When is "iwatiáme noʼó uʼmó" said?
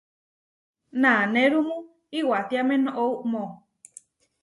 2.19-3.41